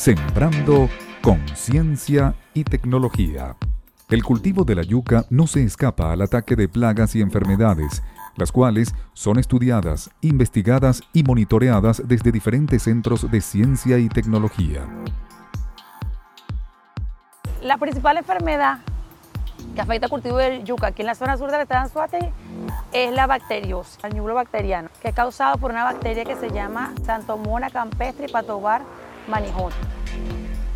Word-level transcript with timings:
Sembrando 0.00 0.88
conciencia 1.20 2.34
y 2.54 2.64
tecnología. 2.64 3.58
El 4.08 4.24
cultivo 4.24 4.64
de 4.64 4.74
la 4.74 4.82
yuca 4.82 5.26
no 5.28 5.46
se 5.46 5.62
escapa 5.62 6.10
al 6.10 6.22
ataque 6.22 6.56
de 6.56 6.70
plagas 6.70 7.14
y 7.16 7.20
enfermedades, 7.20 8.02
las 8.34 8.50
cuales 8.50 8.94
son 9.12 9.38
estudiadas, 9.38 10.08
investigadas 10.22 11.02
y 11.12 11.22
monitoreadas 11.22 12.02
desde 12.08 12.32
diferentes 12.32 12.84
centros 12.84 13.30
de 13.30 13.42
ciencia 13.42 13.98
y 13.98 14.08
tecnología. 14.08 14.88
La 17.60 17.76
principal 17.76 18.16
enfermedad 18.16 18.78
que 19.74 19.82
afecta 19.82 20.06
al 20.06 20.10
cultivo 20.10 20.38
de 20.38 20.64
yuca 20.64 20.86
aquí 20.86 21.02
en 21.02 21.08
la 21.08 21.14
zona 21.14 21.36
sur 21.36 21.50
del 21.50 21.60
estado 21.60 21.80
de 21.80 21.84
Anzuategui 21.88 22.32
es 22.94 23.12
la 23.12 23.26
bacteriosis, 23.26 23.98
el 24.02 24.18
bacteriano, 24.22 24.88
que 25.02 25.08
es 25.08 25.14
causado 25.14 25.58
por 25.58 25.70
una 25.70 25.84
bacteria 25.84 26.24
que 26.24 26.36
se 26.36 26.48
llama 26.48 26.94
Santomona 27.04 27.68
campestri 27.68 28.28
patobar 28.28 28.80
manijón. 29.28 29.72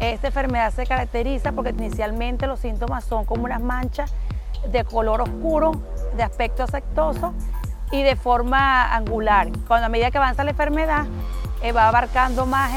Esta 0.00 0.26
enfermedad 0.28 0.72
se 0.72 0.86
caracteriza 0.86 1.52
porque 1.52 1.70
inicialmente 1.70 2.46
los 2.46 2.60
síntomas 2.60 3.04
son 3.04 3.24
como 3.24 3.44
unas 3.44 3.62
manchas 3.62 4.12
de 4.70 4.84
color 4.84 5.20
oscuro, 5.20 5.72
de 6.16 6.22
aspecto 6.22 6.62
asectoso 6.62 7.32
y 7.92 8.02
de 8.02 8.16
forma 8.16 8.94
angular. 8.94 9.48
Cuando 9.66 9.86
a 9.86 9.88
medida 9.88 10.10
que 10.10 10.18
avanza 10.18 10.44
la 10.44 10.50
enfermedad, 10.50 11.06
eh, 11.62 11.72
va 11.72 11.88
abarcando 11.88 12.44
más 12.46 12.72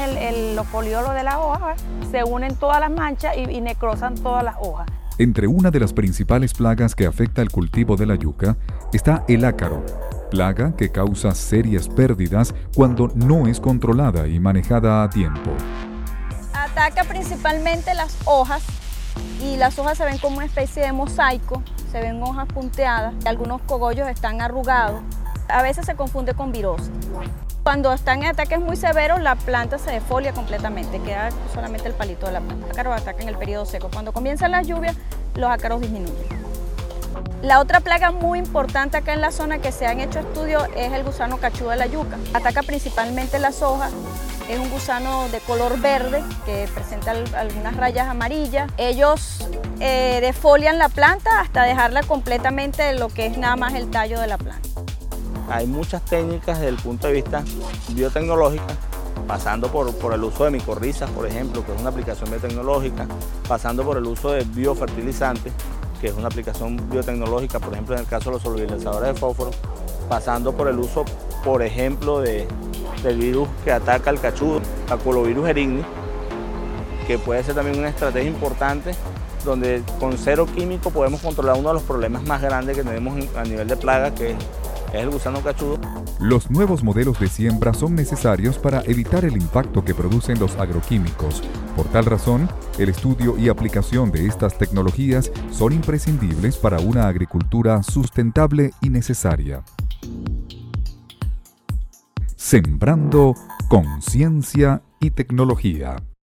los 0.54 0.66
foliolos 0.68 1.14
de 1.14 1.22
la 1.22 1.40
hoja, 1.40 1.74
se 2.10 2.24
unen 2.24 2.56
todas 2.56 2.80
las 2.80 2.90
manchas 2.90 3.36
y, 3.36 3.40
y 3.50 3.60
necrosan 3.60 4.14
todas 4.14 4.44
las 4.44 4.56
hojas. 4.60 4.86
Entre 5.18 5.48
una 5.48 5.70
de 5.70 5.80
las 5.80 5.92
principales 5.92 6.54
plagas 6.54 6.94
que 6.94 7.04
afecta 7.04 7.42
el 7.42 7.50
cultivo 7.50 7.96
de 7.96 8.06
la 8.06 8.14
yuca 8.14 8.56
está 8.92 9.24
el 9.26 9.44
ácaro, 9.44 9.84
plaga 10.28 10.74
que 10.76 10.90
causa 10.90 11.34
serias 11.34 11.88
pérdidas 11.88 12.54
cuando 12.74 13.08
no 13.14 13.46
es 13.46 13.60
controlada 13.60 14.28
y 14.28 14.40
manejada 14.40 15.02
a 15.02 15.10
tiempo. 15.10 15.50
Ataca 16.54 17.04
principalmente 17.04 17.94
las 17.94 18.16
hojas 18.24 18.62
y 19.42 19.56
las 19.56 19.78
hojas 19.78 19.98
se 19.98 20.04
ven 20.04 20.18
como 20.18 20.36
una 20.36 20.46
especie 20.46 20.82
de 20.82 20.92
mosaico, 20.92 21.62
se 21.90 22.00
ven 22.00 22.22
hojas 22.22 22.46
punteadas, 22.46 23.14
algunos 23.24 23.60
cogollos 23.62 24.08
están 24.08 24.40
arrugados, 24.40 25.00
a 25.48 25.62
veces 25.62 25.86
se 25.86 25.94
confunde 25.94 26.34
con 26.34 26.52
virosis. 26.52 26.90
Cuando 27.62 27.92
están 27.92 28.22
en 28.22 28.30
ataques 28.30 28.60
muy 28.60 28.76
severos, 28.76 29.20
la 29.20 29.34
planta 29.34 29.76
se 29.78 29.90
defolia 29.90 30.32
completamente, 30.32 31.00
queda 31.00 31.28
solamente 31.52 31.86
el 31.86 31.94
palito 31.94 32.26
de 32.26 32.32
la 32.32 32.40
planta. 32.40 32.66
Los 32.66 32.70
ácaros 32.70 32.98
atacan 32.98 33.22
en 33.22 33.28
el 33.28 33.36
periodo 33.36 33.66
seco. 33.66 33.90
Cuando 33.92 34.12
comienzan 34.12 34.52
las 34.52 34.66
lluvias, 34.66 34.96
los 35.34 35.50
ácaros 35.50 35.82
disminuyen. 35.82 36.37
La 37.42 37.60
otra 37.60 37.80
plaga 37.80 38.10
muy 38.10 38.38
importante 38.38 38.96
acá 38.96 39.12
en 39.12 39.20
la 39.20 39.30
zona 39.30 39.58
que 39.58 39.72
se 39.72 39.86
han 39.86 40.00
hecho 40.00 40.18
estudios 40.18 40.64
es 40.76 40.92
el 40.92 41.04
gusano 41.04 41.38
cachudo 41.38 41.70
de 41.70 41.76
la 41.76 41.86
yuca. 41.86 42.16
Ataca 42.34 42.62
principalmente 42.62 43.38
las 43.38 43.62
hojas, 43.62 43.92
es 44.48 44.58
un 44.58 44.70
gusano 44.70 45.28
de 45.28 45.40
color 45.40 45.78
verde 45.78 46.24
que 46.46 46.68
presenta 46.74 47.12
algunas 47.36 47.76
rayas 47.76 48.08
amarillas. 48.08 48.70
Ellos 48.78 49.46
eh, 49.78 50.18
defolian 50.20 50.78
la 50.78 50.88
planta 50.88 51.40
hasta 51.40 51.64
dejarla 51.64 52.02
completamente 52.02 52.92
lo 52.94 53.08
que 53.08 53.26
es 53.26 53.36
nada 53.36 53.56
más 53.56 53.74
el 53.74 53.90
tallo 53.90 54.18
de 54.20 54.26
la 54.26 54.38
planta. 54.38 54.68
Hay 55.50 55.66
muchas 55.66 56.02
técnicas 56.02 56.58
desde 56.58 56.70
el 56.70 56.76
punto 56.76 57.06
de 57.06 57.14
vista 57.14 57.42
biotecnológico, 57.90 58.66
pasando 59.26 59.70
por, 59.70 59.94
por, 59.96 60.12
el 60.12 60.24
uso 60.24 60.44
de 60.44 60.50
micorrizas, 60.50 61.10
por 61.10 61.26
ejemplo, 61.26 61.64
que 61.64 61.74
es 61.74 61.80
una 61.80 61.90
aplicación 61.90 62.30
biotecnológica, 62.30 63.06
pasando 63.46 63.84
por 63.84 63.96
el 63.96 64.04
uso 64.04 64.32
de 64.32 64.44
biofertilizantes, 64.44 65.52
que 66.00 66.08
es 66.08 66.14
una 66.14 66.28
aplicación 66.28 66.88
biotecnológica, 66.90 67.58
por 67.58 67.72
ejemplo, 67.72 67.94
en 67.94 68.02
el 68.02 68.06
caso 68.06 68.30
de 68.30 68.34
los 68.34 68.42
solubilizadores 68.42 69.14
de 69.14 69.18
fósforo, 69.18 69.50
pasando 70.08 70.52
por 70.52 70.68
el 70.68 70.78
uso, 70.78 71.04
por 71.44 71.62
ejemplo, 71.62 72.20
de, 72.20 72.46
del 73.02 73.18
virus 73.18 73.48
que 73.64 73.72
ataca 73.72 74.10
al 74.10 74.20
cachudo, 74.20 74.60
Aculovirus 74.88 75.48
erigni, 75.48 75.82
que 77.06 77.18
puede 77.18 77.42
ser 77.42 77.54
también 77.54 77.78
una 77.78 77.88
estrategia 77.88 78.28
importante 78.28 78.94
donde 79.44 79.82
con 79.98 80.18
cero 80.18 80.46
químico 80.54 80.90
podemos 80.90 81.20
controlar 81.20 81.56
uno 81.58 81.68
de 81.68 81.74
los 81.74 81.82
problemas 81.82 82.22
más 82.24 82.42
grandes 82.42 82.76
que 82.76 82.82
tenemos 82.82 83.14
a 83.36 83.44
nivel 83.44 83.68
de 83.68 83.76
plaga, 83.76 84.14
que 84.14 84.32
es 84.32 84.36
el 84.92 85.10
gusano 85.10 85.40
cachudo. 85.42 85.78
Los 86.20 86.50
nuevos 86.50 86.82
modelos 86.82 87.18
de 87.20 87.28
siembra 87.28 87.74
son 87.74 87.94
necesarios 87.94 88.58
para 88.58 88.82
evitar 88.82 89.24
el 89.24 89.36
impacto 89.36 89.84
que 89.84 89.94
producen 89.94 90.38
los 90.38 90.56
agroquímicos. 90.56 91.42
Por 91.76 91.86
tal 91.86 92.06
razón, 92.06 92.48
el 92.78 92.88
estudio 92.88 93.38
y 93.38 93.48
aplicación 93.48 94.10
de 94.10 94.26
estas 94.26 94.58
tecnologías 94.58 95.30
son 95.50 95.72
imprescindibles 95.72 96.56
para 96.56 96.80
una 96.80 97.08
agricultura 97.08 97.82
sustentable 97.82 98.72
y 98.80 98.90
necesaria. 98.90 99.62
Sembrando 102.36 103.34
conciencia 103.68 104.82
y 105.00 105.10
tecnología. 105.10 105.96